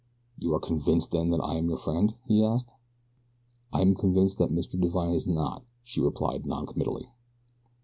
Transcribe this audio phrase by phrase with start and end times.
[0.39, 2.71] "You are convinced then that I am your friend?" he asked.
[3.71, 4.71] "I am convinced that Mr.
[4.81, 7.11] Divine is not," she replied non committally.